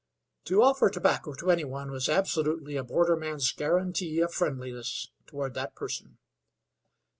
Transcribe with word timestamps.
To 0.45 0.63
offer 0.63 0.89
tobacco 0.89 1.35
to 1.35 1.51
anyone 1.51 1.91
was 1.91 2.09
absolutely 2.09 2.75
a 2.75 2.83
borderman's 2.83 3.51
guarantee 3.51 4.19
of 4.21 4.33
friendliness 4.33 5.11
toward 5.27 5.53
that 5.53 5.75
person. 5.75 6.17